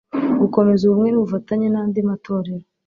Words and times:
gukomeza 0.41 0.81
ubumwe 0.83 1.09
n 1.11 1.17
ubufatanye 1.19 1.67
nandi 1.73 1.99
matorero 2.09 2.65